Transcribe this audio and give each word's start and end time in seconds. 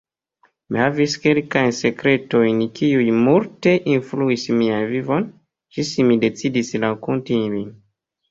Mi 0.75 0.79
havis 0.83 1.15
kelkajn 1.25 1.67
sekretojn 1.79 2.63
kiuj 2.79 3.03
multe 3.27 3.75
influis 3.97 4.45
mian 4.61 4.87
vivon, 4.95 5.29
ĝis 5.77 5.91
mi 6.09 6.19
decidis 6.27 6.73
rakonti 6.87 7.39
ilin. 7.49 7.69